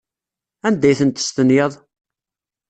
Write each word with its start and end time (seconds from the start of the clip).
Anda 0.67 0.85
ay 0.89 0.97
ten-testenyaḍ? 0.99 1.73